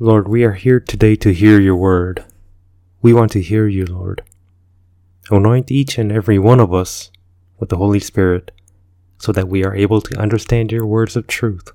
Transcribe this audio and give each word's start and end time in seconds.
Lord, 0.00 0.28
we 0.28 0.44
are 0.44 0.52
here 0.52 0.78
today 0.78 1.16
to 1.16 1.34
hear 1.34 1.60
your 1.60 1.74
word. 1.74 2.24
We 3.02 3.12
want 3.12 3.32
to 3.32 3.42
hear 3.42 3.66
you, 3.66 3.84
Lord. 3.84 4.22
Anoint 5.28 5.72
each 5.72 5.98
and 5.98 6.12
every 6.12 6.38
one 6.38 6.60
of 6.60 6.72
us 6.72 7.10
with 7.58 7.68
the 7.68 7.78
Holy 7.78 7.98
Spirit 7.98 8.52
so 9.18 9.32
that 9.32 9.48
we 9.48 9.64
are 9.64 9.74
able 9.74 10.00
to 10.02 10.16
understand 10.16 10.70
your 10.70 10.86
words 10.86 11.16
of 11.16 11.26
truth. 11.26 11.72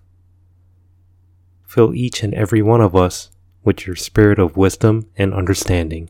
Fill 1.67 1.93
each 1.93 2.23
and 2.23 2.33
every 2.33 2.61
one 2.61 2.79
of 2.79 2.95
us 2.95 3.29
with 3.65 3.85
your 3.85 3.97
spirit 3.97 4.39
of 4.39 4.55
wisdom 4.55 5.09
and 5.17 5.33
understanding. 5.33 6.09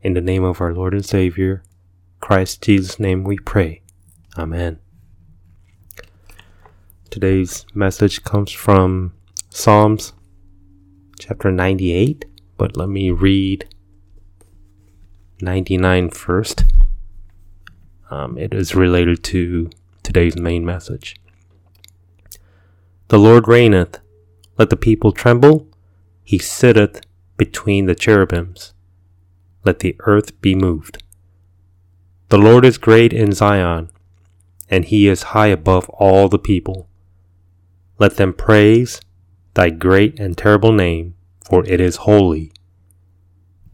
In 0.00 0.14
the 0.14 0.22
name 0.22 0.42
of 0.42 0.62
our 0.62 0.72
Lord 0.72 0.94
and 0.94 1.04
Savior, 1.04 1.62
Christ 2.20 2.62
Jesus' 2.62 2.98
name 2.98 3.24
we 3.24 3.36
pray. 3.36 3.82
Amen. 4.38 4.78
Today's 7.10 7.66
message 7.74 8.24
comes 8.24 8.50
from 8.50 9.12
Psalms 9.50 10.14
chapter 11.24 11.52
98, 11.52 12.24
but 12.56 12.76
let 12.76 12.88
me 12.88 13.08
read 13.08 13.68
99 15.40 16.10
first. 16.10 16.64
Um, 18.10 18.36
it 18.36 18.52
is 18.52 18.74
related 18.74 19.22
to 19.24 19.70
today's 20.02 20.36
main 20.36 20.66
message. 20.66 21.14
The 23.06 23.20
Lord 23.20 23.46
reigneth, 23.46 24.00
let 24.58 24.70
the 24.70 24.76
people 24.76 25.12
tremble. 25.12 25.68
He 26.24 26.38
sitteth 26.38 27.02
between 27.36 27.86
the 27.86 27.94
cherubims, 27.94 28.72
let 29.64 29.78
the 29.78 29.94
earth 30.00 30.40
be 30.40 30.56
moved. 30.56 31.04
The 32.30 32.38
Lord 32.38 32.64
is 32.64 32.78
great 32.78 33.12
in 33.12 33.30
Zion, 33.30 33.90
and 34.68 34.86
he 34.86 35.06
is 35.06 35.22
high 35.34 35.48
above 35.48 35.88
all 35.90 36.28
the 36.28 36.40
people. 36.40 36.88
Let 38.00 38.16
them 38.16 38.32
praise 38.32 39.00
thy 39.54 39.70
great 39.70 40.18
and 40.18 40.36
terrible 40.36 40.72
name, 40.72 41.14
for 41.44 41.64
it 41.66 41.80
is 41.80 41.96
holy. 41.96 42.52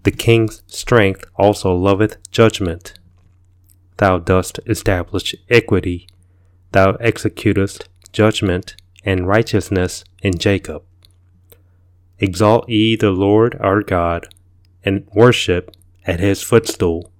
The 0.02 0.10
king's 0.10 0.62
strength 0.66 1.24
also 1.36 1.74
loveth 1.74 2.16
judgment. 2.30 2.94
Thou 3.98 4.18
dost 4.18 4.60
establish 4.66 5.34
equity, 5.50 6.08
thou 6.72 6.92
executest 6.94 7.88
judgment 8.12 8.76
and 9.04 9.26
righteousness 9.26 10.04
in 10.22 10.38
Jacob. 10.38 10.82
Exalt 12.18 12.68
ye 12.68 12.96
the 12.96 13.10
Lord 13.10 13.56
our 13.60 13.82
God, 13.82 14.34
and 14.84 15.06
worship 15.14 15.70
at 16.06 16.20
his 16.20 16.42
footstool, 16.42 17.12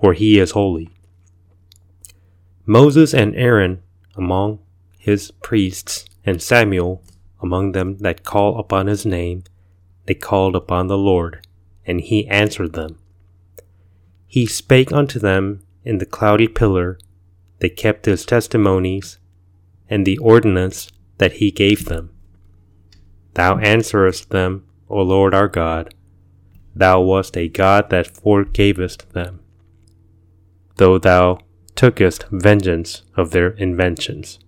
for 0.00 0.12
he 0.12 0.38
is 0.38 0.52
holy. 0.52 0.88
Moses 2.66 3.12
and 3.12 3.34
Aaron 3.34 3.82
among 4.16 4.58
his 4.98 5.30
priests, 5.42 6.04
and 6.24 6.40
Samuel 6.40 7.02
among 7.44 7.72
them 7.72 7.98
that 7.98 8.24
call 8.24 8.58
upon 8.58 8.86
his 8.86 9.04
name, 9.04 9.44
they 10.06 10.14
called 10.14 10.56
upon 10.56 10.86
the 10.86 10.98
Lord, 10.98 11.46
and 11.86 12.00
he 12.00 12.26
answered 12.28 12.72
them. 12.72 12.98
He 14.26 14.46
spake 14.46 14.92
unto 14.92 15.18
them 15.18 15.62
in 15.84 15.98
the 15.98 16.06
cloudy 16.06 16.48
pillar, 16.48 16.98
they 17.60 17.68
kept 17.68 18.06
his 18.06 18.24
testimonies, 18.24 19.18
and 19.88 20.06
the 20.06 20.18
ordinance 20.18 20.90
that 21.18 21.34
he 21.34 21.50
gave 21.50 21.84
them. 21.84 22.10
Thou 23.34 23.58
answerest 23.58 24.30
them, 24.30 24.64
O 24.88 25.02
Lord 25.02 25.34
our 25.34 25.48
God. 25.48 25.94
Thou 26.74 27.02
wast 27.02 27.36
a 27.36 27.48
God 27.48 27.90
that 27.90 28.12
forgavest 28.12 29.10
them, 29.12 29.40
though 30.76 30.98
thou 30.98 31.38
tookest 31.76 32.24
vengeance 32.30 33.02
of 33.16 33.30
their 33.30 33.50
inventions. 33.50 34.38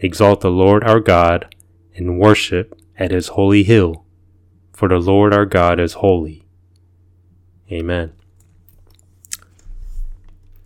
Exalt 0.00 0.40
the 0.40 0.50
Lord 0.50 0.84
our 0.84 1.00
God, 1.00 1.54
and 1.98 2.18
worship 2.18 2.80
at 2.96 3.10
his 3.10 3.28
holy 3.28 3.64
hill, 3.64 4.04
for 4.72 4.88
the 4.88 4.98
Lord 4.98 5.34
our 5.34 5.44
God 5.44 5.78
is 5.78 5.94
holy. 5.94 6.44
Amen. 7.70 8.12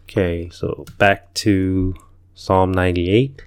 Okay, 0.04 0.50
so 0.50 0.84
back 0.98 1.32
to 1.34 1.94
Psalm 2.34 2.70
98. 2.70 3.42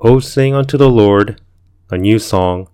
O 0.00 0.18
sing 0.18 0.54
unto 0.54 0.76
the 0.76 0.88
Lord 0.88 1.40
a 1.90 1.98
new 1.98 2.18
song, 2.18 2.68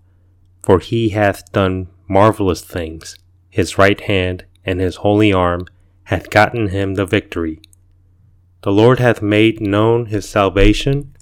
for 0.62 0.78
he 0.78 1.10
hath 1.10 1.52
done 1.52 1.88
marvelous 2.08 2.62
things. 2.62 3.18
His 3.50 3.76
right 3.76 4.00
hand 4.00 4.44
and 4.64 4.80
his 4.80 4.96
holy 4.96 5.32
arm 5.32 5.66
hath 6.04 6.30
gotten 6.30 6.68
him 6.68 6.94
the 6.94 7.04
victory. 7.04 7.60
The 8.62 8.72
Lord 8.72 8.98
hath 8.98 9.20
made 9.20 9.60
known 9.60 10.06
his 10.06 10.28
salvation. 10.28 11.14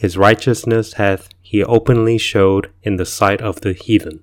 His 0.00 0.16
righteousness 0.16 0.94
hath 0.94 1.28
he 1.42 1.62
openly 1.62 2.16
showed 2.16 2.70
in 2.82 2.96
the 2.96 3.04
sight 3.04 3.42
of 3.42 3.60
the 3.60 3.74
heathen. 3.74 4.22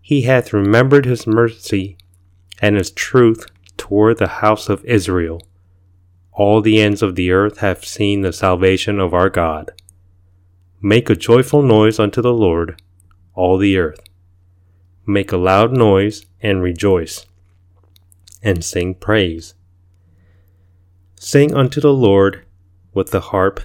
He 0.00 0.22
hath 0.22 0.54
remembered 0.54 1.04
his 1.04 1.26
mercy 1.26 1.98
and 2.62 2.74
his 2.74 2.90
truth 2.90 3.44
toward 3.76 4.16
the 4.16 4.40
house 4.40 4.70
of 4.70 4.82
Israel. 4.86 5.42
All 6.32 6.62
the 6.62 6.80
ends 6.80 7.02
of 7.02 7.14
the 7.14 7.30
earth 7.30 7.58
have 7.58 7.84
seen 7.84 8.22
the 8.22 8.32
salvation 8.32 9.00
of 9.00 9.12
our 9.12 9.28
God. 9.28 9.70
Make 10.80 11.10
a 11.10 11.14
joyful 11.14 11.60
noise 11.60 11.98
unto 11.98 12.22
the 12.22 12.32
Lord, 12.32 12.80
all 13.34 13.58
the 13.58 13.76
earth. 13.76 14.00
Make 15.04 15.30
a 15.30 15.36
loud 15.36 15.72
noise 15.72 16.24
and 16.40 16.62
rejoice, 16.62 17.26
and 18.42 18.64
sing 18.64 18.94
praise. 18.94 19.52
Sing 21.16 21.52
unto 21.52 21.82
the 21.82 21.92
Lord 21.92 22.46
with 22.94 23.10
the 23.10 23.20
harp, 23.20 23.60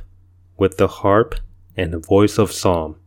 with 0.59 0.77
the 0.77 0.87
harp 0.87 1.35
and 1.75 1.93
the 1.93 1.99
voice 1.99 2.37
of 2.37 2.51
psalm. 2.51 2.97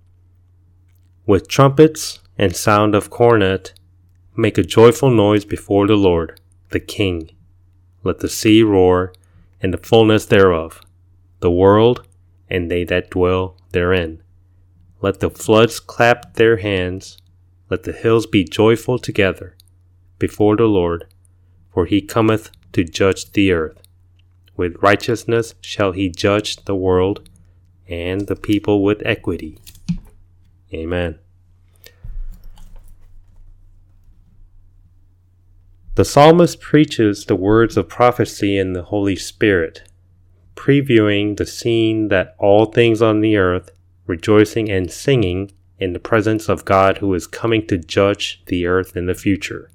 With 1.26 1.46
trumpets 1.46 2.20
and 2.38 2.56
sound 2.56 2.94
of 2.94 3.10
cornet, 3.10 3.74
make 4.34 4.56
a 4.56 4.62
joyful 4.62 5.10
noise 5.10 5.44
before 5.44 5.86
the 5.86 5.96
Lord, 5.96 6.40
the 6.70 6.80
King. 6.80 7.30
Let 8.02 8.20
the 8.20 8.28
sea 8.28 8.62
roar, 8.62 9.12
and 9.60 9.72
the 9.72 9.78
fullness 9.78 10.26
thereof, 10.26 10.80
the 11.40 11.50
world, 11.50 12.08
and 12.50 12.70
they 12.70 12.82
that 12.84 13.10
dwell 13.10 13.56
therein. 13.70 14.22
Let 15.00 15.20
the 15.20 15.30
floods 15.30 15.78
clap 15.78 16.34
their 16.34 16.56
hands, 16.56 17.18
let 17.70 17.84
the 17.84 17.92
hills 17.92 18.26
be 18.26 18.44
joyful 18.44 18.98
together 18.98 19.56
before 20.18 20.56
the 20.56 20.64
Lord, 20.64 21.06
for 21.72 21.86
he 21.86 22.00
cometh 22.00 22.50
to 22.72 22.84
judge 22.84 23.32
the 23.32 23.52
earth. 23.52 23.82
With 24.56 24.82
righteousness 24.82 25.54
shall 25.60 25.92
he 25.92 26.08
judge 26.08 26.64
the 26.64 26.76
world 26.76 27.28
and 27.88 28.26
the 28.26 28.36
people 28.36 28.82
with 28.82 29.02
equity. 29.04 29.58
Amen. 30.72 31.18
The 35.94 36.04
psalmist 36.04 36.60
preaches 36.60 37.26
the 37.26 37.36
words 37.36 37.76
of 37.76 37.88
prophecy 37.88 38.56
in 38.56 38.72
the 38.72 38.84
Holy 38.84 39.16
Spirit, 39.16 39.82
previewing 40.56 41.36
the 41.36 41.44
scene 41.44 42.08
that 42.08 42.34
all 42.38 42.66
things 42.66 43.02
on 43.02 43.20
the 43.20 43.36
earth 43.36 43.70
rejoicing 44.06 44.70
and 44.70 44.90
singing 44.90 45.52
in 45.78 45.92
the 45.92 45.98
presence 45.98 46.48
of 46.48 46.64
God 46.64 46.98
who 46.98 47.12
is 47.14 47.26
coming 47.26 47.66
to 47.66 47.78
judge 47.78 48.42
the 48.46 48.66
earth 48.66 48.96
in 48.96 49.06
the 49.06 49.14
future. 49.14 49.70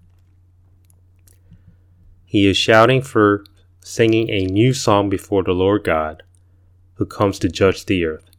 He 2.26 2.48
is 2.48 2.58
shouting 2.58 3.02
for 3.02 3.46
singing 3.82 4.30
a 4.30 4.46
new 4.46 4.74
song 4.74 5.10
before 5.10 5.44
the 5.44 5.54
Lord 5.54 5.84
God, 5.84 6.24
who 6.98 7.06
comes 7.06 7.40
to 7.40 7.50
judge 7.50 7.86
the 7.86 8.06
earth. 8.06 8.30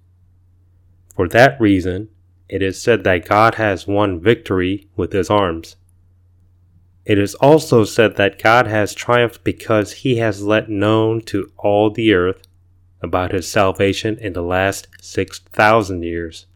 For 1.14 1.28
that 1.28 1.60
reason, 1.60 2.08
it 2.48 2.62
is 2.62 2.80
said 2.80 3.04
that 3.04 3.28
God 3.28 3.56
has 3.56 3.86
won 3.86 4.20
victory 4.20 4.88
with 4.96 5.12
his 5.12 5.30
arms. 5.30 5.76
It 7.04 7.18
is 7.18 7.34
also 7.36 7.84
said 7.84 8.16
that 8.16 8.42
God 8.42 8.66
has 8.66 8.94
triumphed 8.94 9.42
because 9.42 9.92
he 9.92 10.16
has 10.16 10.42
let 10.42 10.68
known 10.68 11.20
to 11.22 11.50
all 11.56 11.90
the 11.90 12.12
earth 12.12 12.46
about 13.00 13.32
his 13.32 13.48
salvation 13.50 14.18
in 14.18 14.32
the 14.32 14.42
last 14.42 14.88
6,000 15.00 16.02
years. 16.02 16.46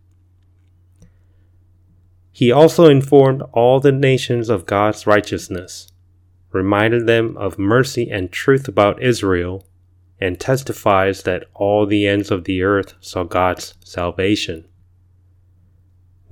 He 2.33 2.53
also 2.53 2.89
informed 2.89 3.43
all 3.53 3.81
the 3.81 3.93
nations 3.93 4.49
of 4.49 4.67
God's 4.67 5.07
righteousness 5.07 5.93
reminded 6.53 7.07
them 7.07 7.37
of 7.37 7.59
mercy 7.59 8.11
and 8.11 8.31
truth 8.31 8.69
about 8.69 9.03
Israel, 9.03 9.67
and 10.23 10.39
testifies 10.39 11.25
that 11.25 11.45
all 11.53 11.85
the 11.85 12.07
ends 12.07 12.31
of 12.31 12.45
the 12.45 12.63
earth 12.63 12.95
saw 13.01 13.25
God's 13.25 13.75
salvation. 13.83 14.65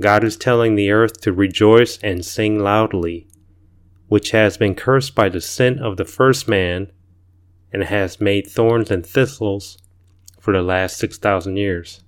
God 0.01 0.23
is 0.23 0.37
telling 0.37 0.77
the 0.77 0.93
earth 0.93 1.21
to 1.23 1.33
rejoice 1.33 1.99
and 1.99 2.25
sing 2.25 2.61
loudly, 2.61 3.27
which 4.07 4.31
has 4.31 4.57
been 4.57 4.77
cursed 4.77 5.17
by 5.17 5.29
the 5.29 5.41
sin 5.41 5.81
of 5.81 5.97
the 5.97 6.05
first 6.05 6.47
man 6.47 6.93
and 7.73 7.83
has 7.83 8.21
made 8.21 8.47
thorns 8.47 8.93
and 8.93 9.05
thistles 9.05 9.77
for 10.39 10.55
the 10.55 10.63
last 10.63 10.97
6,000 10.99 11.57
years. 11.57 12.05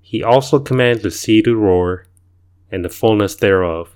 He 0.00 0.20
also 0.20 0.58
commands 0.58 1.04
the 1.04 1.12
sea 1.12 1.42
to 1.42 1.54
roar 1.54 2.08
and 2.72 2.84
the 2.84 2.88
fullness 2.88 3.36
thereof, 3.36 3.94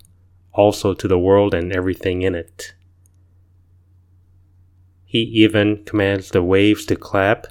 also 0.52 0.94
to 0.94 1.08
the 1.08 1.18
world 1.18 1.52
and 1.52 1.72
everything 1.72 2.22
in 2.22 2.36
it. 2.36 2.74
He 5.12 5.24
even 5.44 5.84
commands 5.84 6.30
the 6.30 6.42
waves 6.42 6.86
to 6.86 6.96
clap 6.96 7.48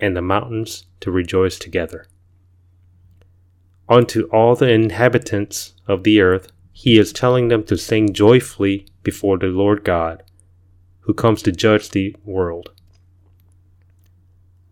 and 0.00 0.16
the 0.16 0.22
mountains 0.22 0.86
to 1.00 1.10
rejoice 1.10 1.58
together. 1.58 2.06
unto 3.88 4.22
all 4.32 4.56
the 4.56 4.70
inhabitants 4.70 5.74
of 5.86 6.02
the 6.02 6.20
earth, 6.20 6.50
he 6.72 6.98
is 6.98 7.12
telling 7.12 7.48
them 7.48 7.62
to 7.64 7.76
sing 7.76 8.12
joyfully 8.14 8.86
before 9.02 9.36
the 9.36 9.48
Lord 9.48 9.84
God, 9.84 10.22
who 11.00 11.12
comes 11.12 11.42
to 11.42 11.52
judge 11.52 11.90
the 11.90 12.16
world. 12.24 12.70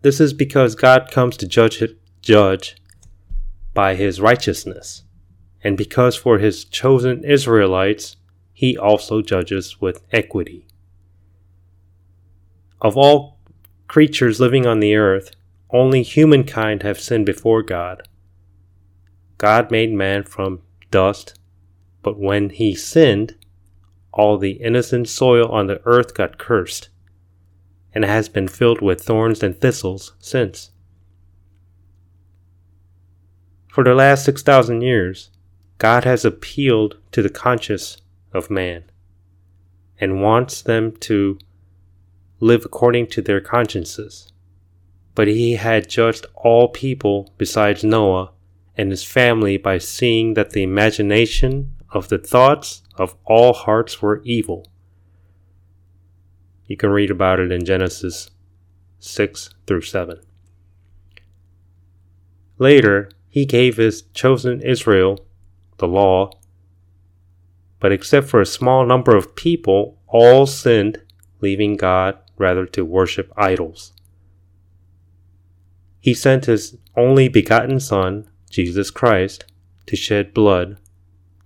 This 0.01 0.19
is 0.19 0.33
because 0.33 0.73
God 0.73 1.11
comes 1.11 1.37
to 1.37 1.47
judge, 1.47 1.83
judge 2.23 2.77
by 3.75 3.93
his 3.93 4.19
righteousness, 4.19 5.03
and 5.63 5.77
because 5.77 6.15
for 6.15 6.39
his 6.39 6.65
chosen 6.65 7.23
Israelites, 7.23 8.17
he 8.53 8.75
also 8.75 9.21
judges 9.21 9.79
with 9.79 10.03
equity. 10.11 10.65
Of 12.81 12.97
all 12.97 13.37
creatures 13.87 14.39
living 14.39 14.65
on 14.65 14.79
the 14.79 14.95
earth, 14.95 15.31
only 15.69 16.01
humankind 16.01 16.81
have 16.81 16.99
sinned 16.99 17.25
before 17.25 17.61
God. 17.61 18.07
God 19.37 19.69
made 19.71 19.93
man 19.93 20.23
from 20.23 20.61
dust, 20.89 21.39
but 22.01 22.19
when 22.19 22.49
he 22.49 22.75
sinned, 22.75 23.35
all 24.11 24.37
the 24.37 24.53
innocent 24.53 25.07
soil 25.07 25.47
on 25.49 25.67
the 25.67 25.81
earth 25.85 26.13
got 26.13 26.37
cursed 26.37 26.89
and 27.93 28.03
has 28.03 28.29
been 28.29 28.47
filled 28.47 28.81
with 28.81 29.03
thorns 29.03 29.43
and 29.43 29.59
thistles 29.59 30.13
since. 30.19 30.71
For 33.69 33.83
the 33.83 33.93
last 33.93 34.25
6,000 34.25 34.81
years, 34.81 35.29
God 35.77 36.03
has 36.03 36.25
appealed 36.25 36.97
to 37.11 37.21
the 37.21 37.29
conscience 37.29 38.01
of 38.33 38.49
man 38.49 38.83
and 39.99 40.21
wants 40.21 40.61
them 40.61 40.95
to 41.01 41.37
live 42.41 42.65
according 42.65 43.07
to 43.07 43.21
their 43.21 43.39
consciences. 43.39 44.33
But 45.15 45.29
he 45.29 45.53
had 45.53 45.89
judged 45.89 46.25
all 46.35 46.67
people 46.67 47.33
besides 47.37 47.85
Noah 47.85 48.31
and 48.75 48.91
his 48.91 49.05
family 49.05 49.55
by 49.55 49.77
seeing 49.77 50.33
that 50.33 50.49
the 50.49 50.63
imagination 50.63 51.77
of 51.91 52.09
the 52.09 52.17
thoughts 52.17 52.83
of 52.95 53.15
all 53.23 53.53
hearts 53.53 54.01
were 54.01 54.21
evil 54.25 54.65
you 56.71 56.77
can 56.77 56.89
read 56.89 57.11
about 57.11 57.41
it 57.41 57.51
in 57.51 57.65
Genesis 57.65 58.29
6 58.99 59.49
through 59.67 59.81
7. 59.81 60.21
Later, 62.57 63.11
he 63.27 63.45
gave 63.45 63.75
his 63.75 64.03
chosen 64.13 64.61
Israel 64.61 65.19
the 65.79 65.87
law, 65.87 66.31
but 67.81 67.91
except 67.91 68.29
for 68.29 68.39
a 68.39 68.45
small 68.45 68.85
number 68.85 69.17
of 69.17 69.35
people, 69.35 69.99
all 70.07 70.45
sinned, 70.45 71.01
leaving 71.41 71.75
God 71.75 72.17
rather 72.41 72.65
to 72.65 72.83
worship 72.83 73.31
idols. 73.37 73.93
He 76.01 76.13
sent 76.13 76.45
his 76.45 76.77
only 76.97 77.29
begotten 77.29 77.79
Son, 77.79 78.27
Jesus 78.49 78.89
Christ, 78.89 79.45
to 79.85 79.95
shed 79.95 80.33
blood, 80.33 80.77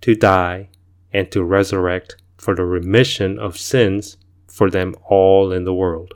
to 0.00 0.14
die, 0.14 0.70
and 1.12 1.30
to 1.30 1.44
resurrect 1.44 2.16
for 2.38 2.54
the 2.54 2.64
remission 2.64 3.38
of 3.38 3.58
sins 3.58 4.16
for 4.48 4.70
them 4.70 4.94
all 5.04 5.52
in 5.52 5.64
the 5.64 5.74
world. 5.74 6.14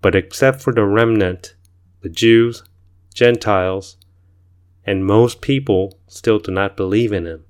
But 0.00 0.14
except 0.14 0.62
for 0.62 0.72
the 0.72 0.84
remnant, 0.84 1.54
the 2.00 2.08
Jews, 2.08 2.62
Gentiles, 3.12 3.96
and 4.84 5.04
most 5.04 5.40
people 5.40 5.98
still 6.06 6.38
do 6.38 6.52
not 6.52 6.76
believe 6.76 7.12
in 7.12 7.26
him. 7.26 7.44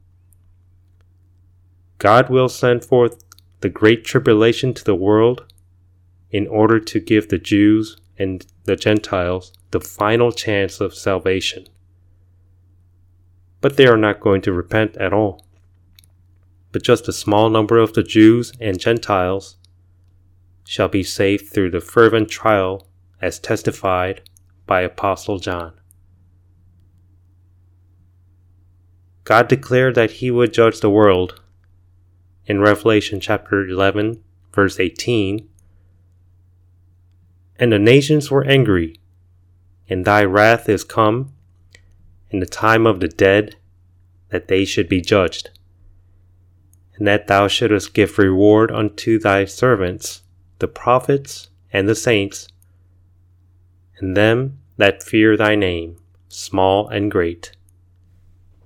God 1.99 2.29
will 2.29 2.49
send 2.49 2.85
forth 2.85 3.23
the 3.63 3.69
great 3.69 4.05
tribulation 4.05 4.75
to 4.75 4.85
the 4.85 4.95
world 4.95 5.53
in 6.31 6.47
order 6.47 6.79
to 6.79 7.01
give 7.01 7.29
the 7.29 7.39
Jews 7.39 7.97
and 8.19 8.47
the 8.65 8.77
Gentiles 8.77 9.53
the 9.71 9.81
final 9.81 10.31
chance 10.31 10.81
of 10.81 10.95
salvation. 10.95 11.67
But 13.61 13.77
they 13.77 13.87
are 13.87 13.97
not 13.97 14.21
going 14.21 14.43
to 14.43 14.53
repent 14.53 14.97
at 14.99 15.13
all 15.13 15.47
but 16.73 16.83
just 16.83 17.07
a 17.07 17.13
small 17.13 17.51
number 17.51 17.79
of 17.79 17.93
the 17.93 18.03
Jews 18.03 18.53
and 18.59 18.81
Gentiles 18.81 19.57
shall 20.65 20.89
be 20.89 21.03
saved 21.03 21.53
through 21.53 21.71
the 21.71 21.81
fervent 21.81 22.31
trial 22.31 22.89
as 23.21 23.39
testified 23.39 24.23
by 24.67 24.81
Apostle 24.81 25.39
John. 25.39 25.75
God 29.25 29.49
declared 29.49 29.95
that 29.95 30.13
he 30.13 30.31
would 30.31 30.53
judge 30.53 30.81
the 30.81 30.91
world 30.91 31.41
in 32.53 32.61
Revelation 32.61 33.19
chapter 33.19 33.67
11, 33.67 34.23
verse 34.53 34.79
18. 34.79 35.49
And 37.57 37.73
the 37.73 37.79
nations 37.79 38.31
were 38.31 38.45
angry, 38.45 39.01
and 39.89 40.05
thy 40.05 40.23
wrath 40.25 40.69
is 40.69 40.85
come, 40.85 41.33
in 42.31 42.41
the 42.41 42.47
time 42.47 42.87
of 42.87 43.01
the 43.01 43.09
dead, 43.09 43.57
that 44.29 44.49
they 44.49 44.65
should 44.65 44.89
be 44.89 45.01
judged 45.01 45.51
and 47.03 47.07
that 47.09 47.27
thou 47.27 47.49
shouldest 47.49 47.95
give 47.95 48.19
reward 48.19 48.71
unto 48.71 49.19
thy 49.19 49.45
servants, 49.45 50.23
the 50.59 50.69
prophets 50.69 51.49
and 51.73 51.89
the 51.89 51.97
saints, 51.97 52.47
and 53.99 54.17
them 54.17 54.59
that 54.77 55.03
fear 55.03 55.37
thy 55.37 55.57
name, 55.57 55.97
small 56.29 56.87
and 56.89 57.11
great, 57.11 57.57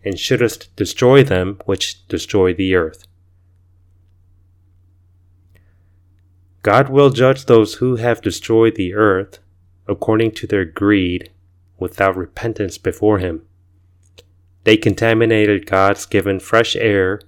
and 0.04 0.18
shouldest 0.18 0.74
destroy 0.76 1.22
them 1.22 1.58
which 1.64 2.06
destroy 2.08 2.52
the 2.52 2.74
earth. 2.74 3.05
God 6.66 6.88
will 6.88 7.10
judge 7.10 7.44
those 7.44 7.74
who 7.74 7.94
have 7.94 8.20
destroyed 8.20 8.74
the 8.74 8.92
earth 8.92 9.38
according 9.86 10.32
to 10.32 10.48
their 10.48 10.64
greed 10.64 11.30
without 11.78 12.16
repentance 12.16 12.76
before 12.76 13.20
him. 13.20 13.46
They 14.64 14.76
contaminated 14.76 15.66
God's 15.66 16.06
given 16.06 16.40
fresh 16.40 16.74
air 16.74 17.20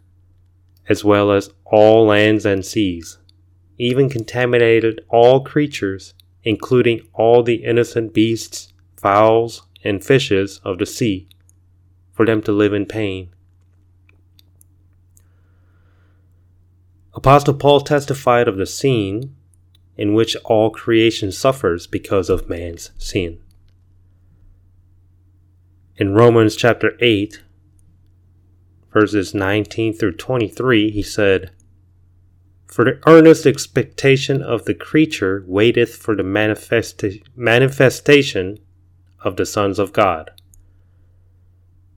as 0.89 1.05
well 1.05 1.31
as 1.31 1.51
all 1.65 2.05
lands 2.05 2.45
and 2.45 2.67
seas, 2.67 3.19
even 3.79 4.11
contaminated 4.11 5.03
all 5.09 5.45
creatures, 5.45 6.15
including 6.43 7.07
all 7.13 7.45
the 7.45 7.63
innocent 7.63 8.13
beasts, 8.13 8.73
fowls, 8.97 9.69
and 9.85 10.05
fishes 10.05 10.61
of 10.65 10.79
the 10.79 10.87
sea, 10.87 11.29
for 12.11 12.27
them 12.27 12.43
to 12.43 12.51
live 12.51 12.75
in 12.75 12.87
pain. 12.87 13.33
Apostle 17.19 17.55
Paul 17.55 17.81
testified 17.81 18.47
of 18.47 18.59
the 18.59 18.65
scene 18.65 19.35
in 19.97 20.15
which 20.15 20.37
all 20.45 20.71
creation 20.71 21.33
suffers 21.33 21.89
because 21.89 22.31
of 22.31 22.49
man's 22.49 22.93
sin. 22.97 23.41
In 25.97 26.15
Romans 26.15 26.55
chapter 26.55 26.93
8, 27.01 27.43
verses 28.93 29.35
19 29.35 29.95
through 29.95 30.13
23, 30.13 30.93
he 30.93 31.03
said, 31.03 31.51
For 32.69 32.85
the 32.85 33.01
earnest 33.05 33.47
expectation 33.47 34.41
of 34.41 34.67
the 34.67 34.75
creature 34.75 35.43
waiteth 35.45 35.97
for 35.97 36.15
the 36.15 36.23
manifesta- 36.23 37.21
manifestation 37.35 38.61
of 39.25 39.35
the 39.35 39.45
sons 39.45 39.81
of 39.81 39.93
God. 39.93 40.31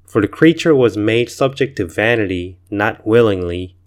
For 0.08 0.20
the 0.20 0.28
creature 0.28 0.74
was 0.74 0.98
made 0.98 1.30
subject 1.30 1.78
to 1.78 1.86
vanity, 1.86 2.58
not 2.72 3.06
willingly, 3.06 3.78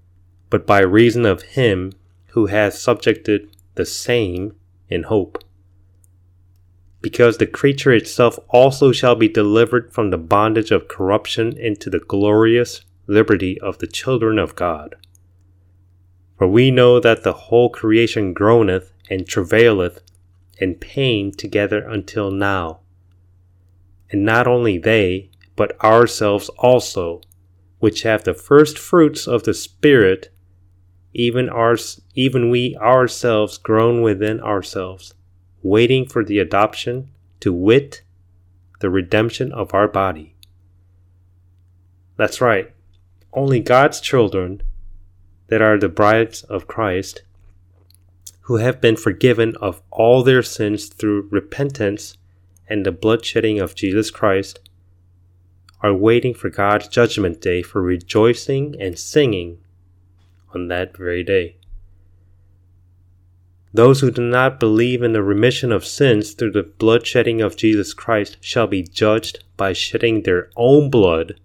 but 0.54 0.68
by 0.68 0.78
reason 0.78 1.26
of 1.26 1.42
him 1.42 1.92
who 2.26 2.46
hath 2.46 2.74
subjected 2.74 3.50
the 3.74 3.84
same 3.84 4.54
in 4.88 5.02
hope. 5.02 5.42
Because 7.00 7.38
the 7.38 7.46
creature 7.48 7.92
itself 7.92 8.38
also 8.50 8.92
shall 8.92 9.16
be 9.16 9.26
delivered 9.26 9.92
from 9.92 10.10
the 10.10 10.16
bondage 10.16 10.70
of 10.70 10.86
corruption 10.86 11.58
into 11.58 11.90
the 11.90 11.98
glorious 11.98 12.82
liberty 13.08 13.60
of 13.60 13.78
the 13.78 13.88
children 13.88 14.38
of 14.38 14.54
God. 14.54 14.94
For 16.38 16.46
we 16.46 16.70
know 16.70 17.00
that 17.00 17.24
the 17.24 17.32
whole 17.32 17.68
creation 17.68 18.32
groaneth 18.32 18.92
and 19.10 19.26
travaileth 19.26 20.02
in 20.58 20.76
pain 20.76 21.32
together 21.32 21.80
until 21.80 22.30
now. 22.30 22.78
And 24.08 24.24
not 24.24 24.46
only 24.46 24.78
they, 24.78 25.30
but 25.56 25.76
ourselves 25.82 26.48
also, 26.50 27.22
which 27.80 28.02
have 28.02 28.22
the 28.22 28.34
first 28.34 28.78
fruits 28.78 29.26
of 29.26 29.42
the 29.42 29.52
Spirit, 29.52 30.30
even 31.14 31.48
ours, 31.48 32.00
even 32.14 32.50
we 32.50 32.76
ourselves 32.76 33.56
groan 33.56 34.02
within 34.02 34.40
ourselves, 34.40 35.14
waiting 35.62 36.06
for 36.06 36.24
the 36.24 36.38
adoption, 36.38 37.08
to 37.40 37.52
wit, 37.52 38.02
the 38.80 38.90
redemption 38.90 39.52
of 39.52 39.72
our 39.72 39.88
body. 39.88 40.34
That's 42.16 42.40
right 42.40 42.74
only 43.34 43.60
God's 43.60 44.00
children 44.00 44.62
that 45.48 45.60
are 45.60 45.78
the 45.78 45.88
brides 45.88 46.42
of 46.44 46.66
Christ, 46.66 47.22
who 48.42 48.56
have 48.56 48.80
been 48.80 48.96
forgiven 48.96 49.56
of 49.60 49.82
all 49.90 50.22
their 50.22 50.42
sins 50.42 50.86
through 50.86 51.28
repentance 51.30 52.16
and 52.68 52.86
the 52.86 52.92
bloodshedding 52.92 53.62
of 53.62 53.74
Jesus 53.74 54.10
Christ, 54.10 54.60
are 55.82 55.92
waiting 55.92 56.32
for 56.32 56.48
God's 56.48 56.88
judgment 56.88 57.40
day 57.40 57.60
for 57.60 57.82
rejoicing 57.82 58.74
and 58.80 58.98
singing 58.98 59.58
on 60.54 60.68
that 60.68 60.96
very 60.96 61.22
day. 61.22 61.56
Those 63.72 64.00
who 64.00 64.12
do 64.12 64.22
not 64.22 64.60
believe 64.60 65.02
in 65.02 65.12
the 65.12 65.22
remission 65.22 65.72
of 65.72 65.84
sins 65.84 66.32
through 66.32 66.52
the 66.52 66.62
bloodshedding 66.62 67.44
of 67.44 67.56
Jesus 67.56 67.92
Christ 67.92 68.36
shall 68.40 68.68
be 68.68 68.82
judged 68.84 69.42
by 69.56 69.72
shedding 69.72 70.22
their 70.22 70.50
own 70.56 70.90
blood 70.90 71.40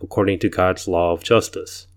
according 0.00 0.38
to 0.38 0.48
God's 0.48 0.86
law 0.86 1.12
of 1.12 1.24
justice. 1.24 1.88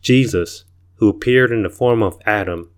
Jesus, 0.00 0.64
who 0.96 1.08
appeared 1.08 1.52
in 1.52 1.62
the 1.62 1.68
form 1.68 2.02
of 2.02 2.18
Adam, 2.24 2.70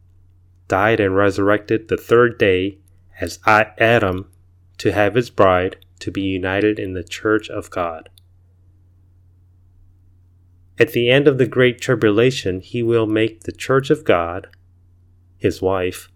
died 0.66 0.98
and 0.98 1.14
resurrected 1.14 1.88
the 1.88 1.96
third 1.96 2.38
day 2.38 2.78
as 3.20 3.38
Adam 3.46 4.28
to 4.78 4.92
have 4.92 5.14
his 5.14 5.30
bride 5.30 5.76
to 6.00 6.10
be 6.10 6.22
united 6.22 6.78
in 6.78 6.94
the 6.94 7.04
church 7.04 7.48
of 7.48 7.70
God. 7.70 8.08
At 10.78 10.92
the 10.92 11.08
end 11.08 11.28
of 11.28 11.38
the 11.38 11.46
great 11.46 11.80
tribulation, 11.80 12.60
he 12.60 12.82
will 12.82 13.06
make 13.06 13.42
the 13.42 13.52
church 13.52 13.90
of 13.90 14.04
God 14.04 14.48
his 15.36 15.62
wife 15.62 16.08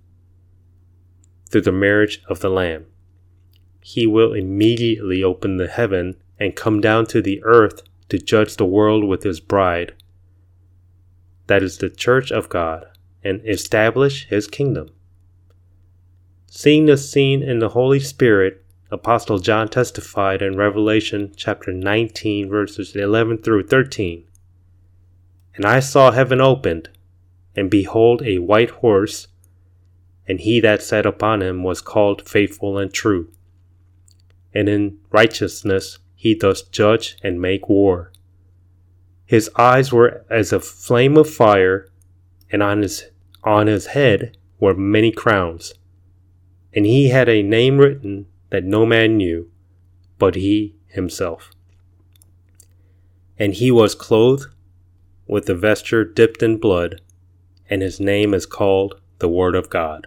through 1.49 1.61
the 1.63 1.73
marriage 1.73 2.23
of 2.29 2.41
the 2.41 2.51
Lamb. 2.51 2.87
He 3.81 4.07
will 4.07 4.35
immediately 4.35 5.23
open 5.23 5.57
the 5.57 5.69
heaven 5.69 6.17
and 6.39 6.57
come 6.57 6.81
down 6.81 7.07
to 7.07 7.23
the 7.23 7.43
earth 7.45 7.83
to 8.09 8.19
judge 8.19 8.57
the 8.57 8.67
world 8.67 9.05
with 9.05 9.23
his 9.23 9.41
bride. 9.41 9.95
That 11.47 11.63
is 11.63 11.79
the 11.79 11.89
church 11.89 12.31
of 12.31 12.49
God, 12.49 12.87
and 13.23 13.41
establish 13.47 14.27
his 14.27 14.47
kingdom. 14.47 14.89
Seeing 16.47 16.87
this 16.87 17.11
scene 17.11 17.43
in 17.43 17.59
the 17.59 17.71
Holy 17.71 18.01
Spirit, 18.01 18.65
Apostle 18.91 19.39
John 19.39 19.69
testified 19.69 20.43
in 20.43 20.57
Revelation 20.57 21.33
chapter 21.37 21.73
19, 21.73 22.49
verses 22.49 22.97
11 22.97 23.39
through 23.39 23.67
13. 23.67 24.25
And 25.59 25.67
I 25.67 25.81
saw 25.81 26.13
heaven 26.13 26.41
opened, 26.41 26.89
and 27.57 27.69
behold, 27.69 28.23
a 28.23 28.39
white 28.39 28.71
horse, 28.71 29.27
and 30.29 30.39
he 30.39 30.61
that 30.61 30.85
sat 30.85 31.05
upon 31.05 31.43
him 31.43 31.65
was 31.65 31.81
called 31.81 32.29
faithful 32.29 32.79
and 32.79 32.95
true. 32.95 33.33
And 34.55 34.69
in 34.69 34.99
righteousness 35.11 35.99
he 36.15 36.37
does 36.37 36.63
judge 36.63 37.17
and 37.25 37.43
make 37.43 37.69
war. 37.69 38.13
His 39.27 39.51
eyes 39.57 39.93
were 39.93 40.25
as 40.31 40.53
a 40.53 40.61
flame 40.61 41.17
of 41.17 41.29
fire, 41.29 41.89
and 42.53 42.63
on 42.63 42.83
his, 42.83 43.07
on 43.43 43.67
his 43.67 43.87
head 43.87 44.37
were 44.61 44.75
many 44.75 45.11
crowns. 45.11 45.75
And 46.73 46.87
he 46.87 47.09
had 47.09 47.29
a 47.29 47.43
name 47.43 47.79
written 47.79 48.27
that 48.51 48.63
no 48.63 48.87
man 48.87 49.17
knew, 49.17 49.51
but 50.21 50.37
he 50.37 50.77
himself. 50.87 51.51
And 53.37 53.55
he 53.55 53.73
was 53.73 53.97
clothed 53.97 54.47
with 55.29 55.49
a 55.49 55.55
vesture 55.55 56.05
dipped 56.05 56.43
in 56.43 56.57
blood 56.57 57.01
and 57.71 57.83
his 57.83 58.01
name 58.01 58.35
is 58.35 58.47
called 58.47 59.01
the 59.19 59.29
Word 59.29 59.55
of 59.55 59.71
God. 59.71 60.07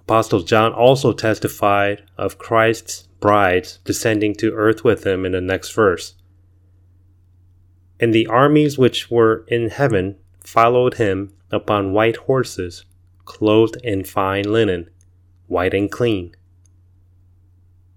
Apostle 0.00 0.42
John 0.42 0.72
also 0.72 1.12
testified 1.12 2.02
of 2.16 2.38
Christ's 2.38 3.08
brides 3.20 3.78
descending 3.84 4.34
to 4.36 4.54
earth 4.54 4.84
with 4.84 5.06
him 5.06 5.26
in 5.26 5.32
the 5.32 5.40
next 5.40 5.72
verse. 5.72 6.14
And 8.00 8.14
the 8.14 8.26
armies 8.26 8.78
which 8.78 9.10
were 9.10 9.44
in 9.48 9.70
heaven 9.70 10.16
followed 10.40 10.94
him 10.94 11.34
upon 11.50 11.92
white 11.92 12.16
horses, 12.16 12.84
clothed 13.24 13.76
in 13.82 14.04
fine 14.04 14.50
linen, 14.50 14.88
white 15.46 15.74
and 15.74 15.90
clean. 15.90 16.34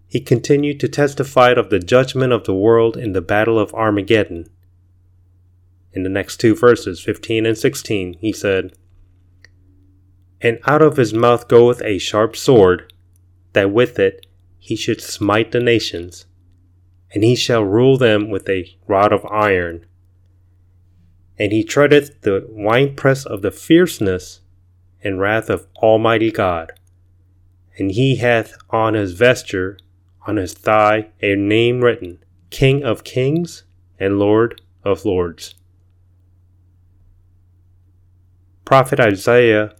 He 0.07 0.19
continued 0.19 0.79
to 0.81 0.89
testify 0.89 1.51
of 1.51 1.69
the 1.69 1.79
judgment 1.79 2.33
of 2.33 2.43
the 2.43 2.55
world 2.55 2.97
in 2.97 3.13
the 3.13 3.21
battle 3.21 3.57
of 3.57 3.73
Armageddon 3.73 4.49
in 5.93 6.03
the 6.03 6.09
next 6.09 6.37
two 6.37 6.55
verses, 6.55 7.01
15 7.01 7.45
and 7.45 7.57
16, 7.57 8.17
he 8.19 8.31
said, 8.31 8.73
And 10.39 10.59
out 10.65 10.81
of 10.81 10.97
his 10.97 11.13
mouth 11.13 11.47
goeth 11.47 11.81
a 11.83 11.97
sharp 11.97 12.35
sword, 12.35 12.93
that 13.53 13.71
with 13.71 13.99
it 13.99 14.25
he 14.57 14.75
should 14.75 15.01
smite 15.01 15.51
the 15.51 15.59
nations, 15.59 16.25
and 17.13 17.23
he 17.23 17.35
shall 17.35 17.63
rule 17.63 17.97
them 17.97 18.29
with 18.29 18.47
a 18.47 18.77
rod 18.87 19.11
of 19.11 19.25
iron. 19.25 19.85
And 21.37 21.51
he 21.51 21.63
treadeth 21.63 22.21
the 22.21 22.45
winepress 22.47 23.25
of 23.25 23.41
the 23.41 23.51
fierceness 23.51 24.41
and 25.03 25.19
wrath 25.19 25.49
of 25.49 25.67
Almighty 25.77 26.31
God. 26.31 26.71
And 27.77 27.91
he 27.91 28.17
hath 28.17 28.53
on 28.69 28.93
his 28.93 29.13
vesture, 29.13 29.77
on 30.27 30.37
his 30.37 30.53
thigh, 30.53 31.09
a 31.21 31.35
name 31.35 31.81
written, 31.81 32.23
King 32.49 32.83
of 32.83 33.03
Kings 33.03 33.63
and 33.99 34.19
Lord 34.19 34.61
of 34.83 35.05
Lords. 35.05 35.55
Prophet 38.71 39.01
Isaiah 39.01 39.75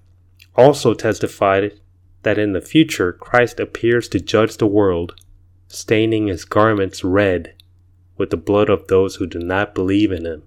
also 0.53 0.93
testified 0.93 1.79
that 2.23 2.37
in 2.37 2.51
the 2.51 2.59
future 2.59 3.13
Christ 3.13 3.57
appears 3.57 4.09
to 4.09 4.19
judge 4.19 4.57
the 4.57 4.67
world, 4.67 5.15
staining 5.69 6.27
his 6.27 6.43
garments 6.43 7.01
red 7.01 7.55
with 8.17 8.31
the 8.31 8.35
blood 8.35 8.69
of 8.69 8.89
those 8.89 9.15
who 9.15 9.27
do 9.27 9.39
not 9.39 9.73
believe 9.73 10.11
in 10.11 10.25
him. 10.25 10.43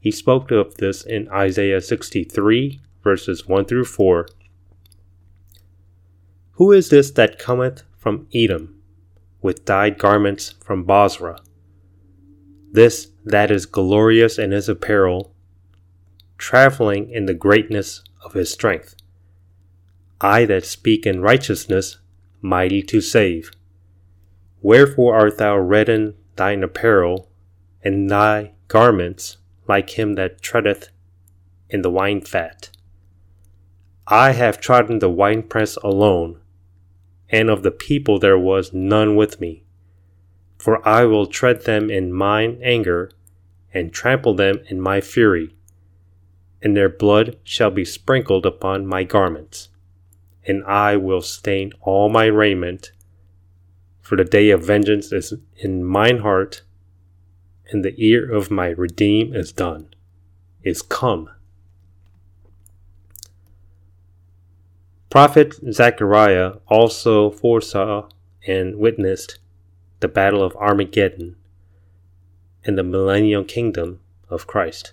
He 0.00 0.10
spoke 0.10 0.50
of 0.50 0.78
this 0.78 1.04
in 1.04 1.28
Isaiah 1.28 1.80
63, 1.80 2.80
verses 3.04 3.46
1 3.46 3.66
through 3.66 3.84
4. 3.84 4.26
Who 6.54 6.72
is 6.72 6.90
this 6.90 7.12
that 7.12 7.38
cometh 7.38 7.84
from 7.96 8.26
Edom, 8.34 8.82
with 9.42 9.64
dyed 9.64 9.96
garments 9.96 10.54
from 10.64 10.82
Bozrah? 10.82 11.38
This 12.72 13.12
that 13.24 13.52
is 13.52 13.64
glorious 13.64 14.40
in 14.40 14.50
his 14.50 14.68
apparel, 14.68 15.36
traveling 16.40 17.10
in 17.10 17.26
the 17.26 17.34
greatness 17.34 18.02
of 18.24 18.32
his 18.32 18.50
strength. 18.50 18.96
I 20.20 20.46
that 20.46 20.64
speak 20.64 21.06
in 21.06 21.20
righteousness, 21.20 21.98
mighty 22.40 22.82
to 22.84 23.02
save. 23.02 23.50
Wherefore 24.62 25.14
art 25.14 25.36
thou 25.36 25.58
reddened 25.58 26.14
thine 26.36 26.62
apparel, 26.62 27.30
and 27.84 28.08
thy 28.10 28.52
garments 28.68 29.36
like 29.68 29.90
him 29.90 30.14
that 30.14 30.40
treadeth 30.40 30.88
in 31.68 31.82
the 31.82 31.90
wine 31.90 32.22
fat? 32.22 32.70
I 34.06 34.32
have 34.32 34.60
trodden 34.60 34.98
the 34.98 35.10
winepress 35.10 35.76
alone, 35.76 36.40
and 37.28 37.50
of 37.50 37.62
the 37.62 37.70
people 37.70 38.18
there 38.18 38.38
was 38.38 38.72
none 38.72 39.14
with 39.14 39.40
me. 39.40 39.64
For 40.58 40.86
I 40.88 41.04
will 41.04 41.26
tread 41.26 41.64
them 41.64 41.90
in 41.90 42.12
mine 42.12 42.58
anger, 42.62 43.10
and 43.72 43.92
trample 43.92 44.34
them 44.34 44.60
in 44.68 44.80
my 44.80 45.00
fury 45.00 45.54
and 46.62 46.76
their 46.76 46.88
blood 46.88 47.36
shall 47.42 47.70
be 47.70 47.84
sprinkled 47.84 48.44
upon 48.44 48.86
my 48.86 49.04
garments, 49.04 49.68
and 50.46 50.64
I 50.64 50.96
will 50.96 51.22
stain 51.22 51.72
all 51.80 52.08
my 52.08 52.26
raiment. 52.26 52.92
For 54.00 54.16
the 54.16 54.24
day 54.24 54.50
of 54.50 54.64
vengeance 54.64 55.12
is 55.12 55.34
in 55.56 55.84
mine 55.84 56.18
heart, 56.18 56.62
and 57.70 57.84
the 57.84 57.94
ear 57.96 58.30
of 58.30 58.50
my 58.50 58.68
redeem 58.68 59.34
is 59.34 59.52
done, 59.52 59.94
is 60.62 60.82
come. 60.82 61.30
Prophet 65.08 65.54
Zechariah 65.72 66.54
also 66.68 67.30
foresaw 67.30 68.08
and 68.46 68.76
witnessed 68.76 69.38
the 69.98 70.08
battle 70.08 70.42
of 70.42 70.54
Armageddon 70.56 71.36
and 72.64 72.78
the 72.78 72.82
millennial 72.82 73.44
kingdom 73.44 74.00
of 74.28 74.46
Christ. 74.46 74.92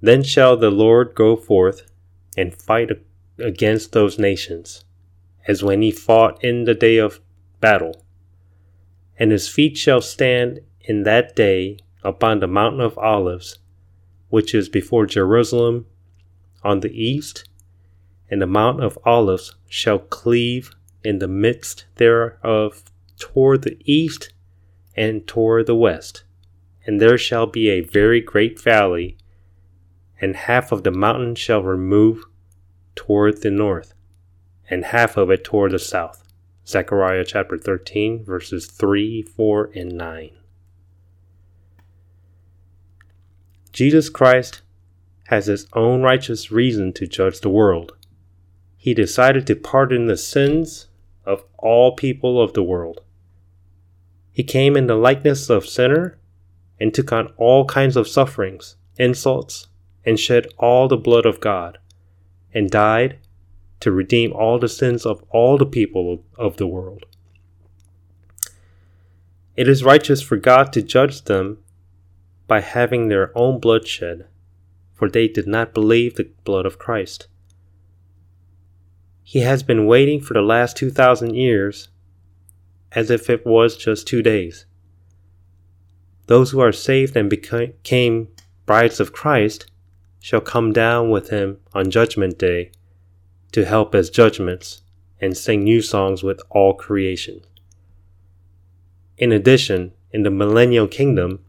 Then 0.00 0.22
shall 0.22 0.56
the 0.56 0.70
Lord 0.70 1.14
go 1.14 1.36
forth 1.36 1.90
and 2.36 2.54
fight 2.54 2.90
against 3.38 3.92
those 3.92 4.18
nations, 4.18 4.84
as 5.46 5.62
when 5.62 5.82
he 5.82 5.90
fought 5.90 6.42
in 6.42 6.64
the 6.64 6.74
day 6.74 6.96
of 6.96 7.20
battle. 7.60 8.04
And 9.18 9.30
his 9.30 9.48
feet 9.48 9.76
shall 9.76 10.00
stand 10.00 10.60
in 10.80 11.02
that 11.02 11.36
day 11.36 11.78
upon 12.02 12.40
the 12.40 12.46
mountain 12.46 12.80
of 12.80 12.96
Olives, 12.96 13.58
which 14.30 14.54
is 14.54 14.68
before 14.68 15.06
Jerusalem 15.06 15.86
on 16.62 16.80
the 16.80 16.92
east, 16.92 17.48
and 18.30 18.40
the 18.40 18.46
mount 18.46 18.82
of 18.82 18.98
Olives 19.04 19.54
shall 19.68 19.98
cleave 19.98 20.74
in 21.04 21.18
the 21.18 21.28
midst 21.28 21.86
thereof 21.96 22.84
toward 23.18 23.62
the 23.62 23.78
east 23.84 24.32
and 24.96 25.26
toward 25.26 25.66
the 25.66 25.76
west. 25.76 26.24
And 26.86 27.00
there 27.00 27.18
shall 27.18 27.46
be 27.46 27.68
a 27.68 27.80
very 27.80 28.20
great 28.20 28.60
valley 28.60 29.18
and 30.20 30.36
half 30.36 30.70
of 30.72 30.84
the 30.84 30.90
mountain 30.90 31.34
shall 31.34 31.62
remove 31.62 32.24
toward 32.94 33.42
the 33.42 33.50
north, 33.50 33.94
and 34.68 34.84
half 34.86 35.16
of 35.16 35.30
it 35.30 35.44
toward 35.44 35.72
the 35.72 35.78
south. 35.78 36.24
Zechariah 36.66 37.24
chapter 37.24 37.56
13, 37.56 38.24
verses 38.24 38.66
3, 38.66 39.22
4, 39.22 39.70
and 39.74 39.92
9. 39.92 40.30
Jesus 43.72 44.08
Christ 44.08 44.62
has 45.28 45.46
his 45.46 45.66
own 45.72 46.02
righteous 46.02 46.50
reason 46.50 46.92
to 46.92 47.06
judge 47.06 47.40
the 47.40 47.48
world. 47.48 47.96
He 48.76 48.94
decided 48.94 49.46
to 49.46 49.56
pardon 49.56 50.06
the 50.06 50.16
sins 50.16 50.88
of 51.24 51.44
all 51.58 51.94
people 51.94 52.42
of 52.42 52.52
the 52.52 52.62
world. 52.62 53.00
He 54.32 54.42
came 54.42 54.76
in 54.76 54.86
the 54.86 54.96
likeness 54.96 55.48
of 55.50 55.66
sinner 55.66 56.18
and 56.78 56.92
took 56.92 57.12
on 57.12 57.32
all 57.36 57.64
kinds 57.64 57.96
of 57.96 58.08
sufferings 58.08 58.76
insults, 58.96 59.68
and 60.04 60.18
shed 60.18 60.46
all 60.58 60.88
the 60.88 60.96
blood 60.96 61.26
of 61.26 61.40
God, 61.40 61.78
and 62.52 62.70
died 62.70 63.18
to 63.80 63.90
redeem 63.90 64.32
all 64.32 64.58
the 64.58 64.68
sins 64.68 65.06
of 65.06 65.22
all 65.30 65.56
the 65.56 65.66
people 65.66 66.24
of 66.36 66.56
the 66.56 66.66
world. 66.66 67.06
It 69.56 69.68
is 69.68 69.84
righteous 69.84 70.22
for 70.22 70.36
God 70.36 70.72
to 70.72 70.82
judge 70.82 71.24
them 71.24 71.58
by 72.46 72.60
having 72.60 73.08
their 73.08 73.36
own 73.36 73.60
blood 73.60 73.86
shed, 73.86 74.26
for 74.94 75.08
they 75.08 75.28
did 75.28 75.46
not 75.46 75.74
believe 75.74 76.14
the 76.14 76.30
blood 76.44 76.66
of 76.66 76.78
Christ. 76.78 77.28
He 79.22 79.40
has 79.40 79.62
been 79.62 79.86
waiting 79.86 80.20
for 80.20 80.34
the 80.34 80.42
last 80.42 80.76
2,000 80.76 81.34
years 81.34 81.88
as 82.92 83.10
if 83.10 83.30
it 83.30 83.46
was 83.46 83.76
just 83.76 84.06
two 84.06 84.22
days. 84.22 84.66
Those 86.26 86.50
who 86.50 86.60
are 86.60 86.72
saved 86.72 87.16
and 87.16 87.30
became 87.30 88.28
brides 88.66 88.98
of 88.98 89.12
Christ 89.12 89.69
shall 90.20 90.40
come 90.40 90.72
down 90.72 91.10
with 91.10 91.30
him 91.30 91.58
on 91.72 91.90
Judgment 91.90 92.38
Day 92.38 92.70
to 93.52 93.64
help 93.64 93.94
as 93.94 94.10
judgments 94.10 94.82
and 95.20 95.36
sing 95.36 95.64
new 95.64 95.82
songs 95.82 96.22
with 96.22 96.40
all 96.50 96.74
creation. 96.74 97.40
In 99.18 99.32
addition, 99.32 99.92
in 100.12 100.22
the 100.22 100.30
millennial 100.30 100.86
kingdom, 100.86 101.44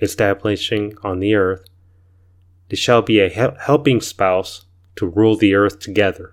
establishing 0.00 0.96
on 1.02 1.20
the 1.20 1.34
earth, 1.34 1.64
there 2.68 2.76
shall 2.76 3.02
be 3.02 3.20
a 3.20 3.28
helping 3.28 4.00
spouse 4.00 4.66
to 4.96 5.06
rule 5.06 5.36
the 5.36 5.54
earth 5.54 5.78
together. 5.78 6.32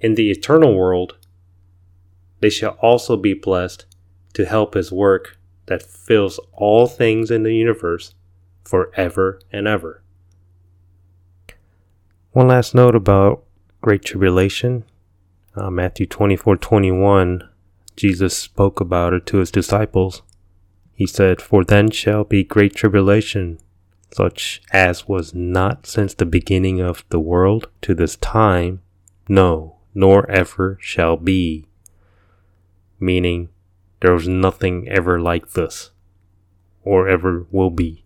In 0.00 0.14
the 0.14 0.30
eternal 0.30 0.74
world, 0.74 1.16
they 2.40 2.50
shall 2.50 2.76
also 2.82 3.16
be 3.16 3.34
blessed 3.34 3.86
to 4.34 4.44
help 4.44 4.74
his 4.74 4.90
work 4.90 5.38
that 5.66 5.82
fills 5.82 6.40
all 6.52 6.86
things 6.86 7.30
in 7.30 7.44
the 7.44 7.54
universe 7.54 8.14
forever 8.64 9.40
and 9.52 9.66
ever. 9.66 10.02
One 12.32 12.48
last 12.48 12.74
note 12.74 12.94
about 12.94 13.42
Great 13.80 14.04
Tribulation. 14.04 14.84
Uh, 15.54 15.70
Matthew 15.70 16.06
24 16.06 16.56
21, 16.56 17.48
Jesus 17.96 18.36
spoke 18.36 18.80
about 18.80 19.12
it 19.12 19.26
to 19.26 19.38
his 19.38 19.50
disciples. 19.50 20.22
He 20.94 21.06
said, 21.06 21.42
For 21.42 21.64
then 21.64 21.90
shall 21.90 22.24
be 22.24 22.44
great 22.44 22.74
tribulation, 22.74 23.58
such 24.12 24.62
as 24.72 25.08
was 25.08 25.34
not 25.34 25.86
since 25.86 26.14
the 26.14 26.24
beginning 26.24 26.80
of 26.80 27.04
the 27.10 27.20
world 27.20 27.68
to 27.82 27.94
this 27.94 28.16
time, 28.16 28.80
no, 29.28 29.76
nor 29.94 30.30
ever 30.30 30.78
shall 30.80 31.16
be 31.16 31.66
meaning 33.02 33.48
there 34.00 34.14
was 34.14 34.28
nothing 34.28 34.88
ever 34.88 35.20
like 35.20 35.50
this, 35.50 35.90
or 36.82 37.08
ever 37.08 37.46
will 37.50 37.70
be. 37.70 38.01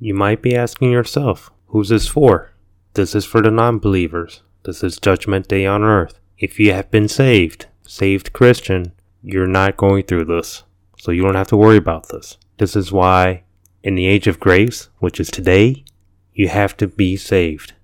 You 0.00 0.14
might 0.14 0.42
be 0.42 0.54
asking 0.54 0.92
yourself, 0.92 1.50
who's 1.68 1.88
this 1.88 2.06
for? 2.06 2.52
This 2.94 3.16
is 3.16 3.24
for 3.24 3.42
the 3.42 3.50
non 3.50 3.78
believers. 3.80 4.42
This 4.64 4.84
is 4.84 5.00
Judgment 5.00 5.48
Day 5.48 5.66
on 5.66 5.82
earth. 5.82 6.20
If 6.38 6.60
you 6.60 6.72
have 6.72 6.90
been 6.90 7.08
saved, 7.08 7.66
saved 7.82 8.32
Christian, 8.32 8.92
you're 9.24 9.48
not 9.48 9.76
going 9.76 10.04
through 10.04 10.26
this. 10.26 10.62
So 10.98 11.10
you 11.10 11.22
don't 11.22 11.34
have 11.34 11.48
to 11.48 11.56
worry 11.56 11.76
about 11.76 12.10
this. 12.10 12.38
This 12.58 12.76
is 12.76 12.92
why, 12.92 13.42
in 13.82 13.96
the 13.96 14.06
age 14.06 14.28
of 14.28 14.38
grace, 14.38 14.88
which 14.98 15.18
is 15.18 15.30
today, 15.30 15.84
you 16.32 16.48
have 16.48 16.76
to 16.76 16.86
be 16.86 17.16
saved. 17.16 17.74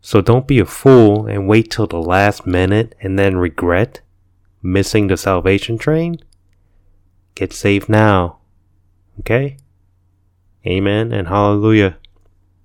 So 0.00 0.20
don't 0.20 0.48
be 0.48 0.58
a 0.58 0.64
fool 0.64 1.26
and 1.26 1.48
wait 1.48 1.70
till 1.70 1.86
the 1.86 2.02
last 2.02 2.46
minute 2.46 2.94
and 3.00 3.18
then 3.18 3.36
regret 3.36 4.00
missing 4.62 5.06
the 5.06 5.16
salvation 5.16 5.78
train, 5.78 6.16
get 7.36 7.52
saved 7.52 7.88
now. 7.88 8.38
Okay? 9.20 9.58
Amen 10.66 11.12
and 11.12 11.28
hallelujah. 11.28 11.96